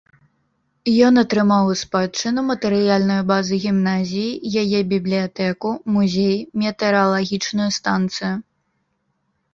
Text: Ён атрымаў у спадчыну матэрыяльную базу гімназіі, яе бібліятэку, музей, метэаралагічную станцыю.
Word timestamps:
Ён 1.07 1.13
атрымаў 1.23 1.63
у 1.73 1.75
спадчыну 1.81 2.45
матэрыяльную 2.47 3.19
базу 3.31 3.59
гімназіі, 3.67 4.31
яе 4.63 4.79
бібліятэку, 4.95 5.69
музей, 5.99 6.35
метэаралагічную 6.63 7.69
станцыю. 7.81 8.33